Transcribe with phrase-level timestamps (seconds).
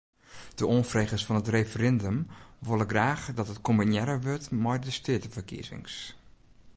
[0.57, 2.17] De oanfregers fan it referindum
[2.67, 5.95] wolle graach dat it kombinearre wurdt mei de steateferkiezings.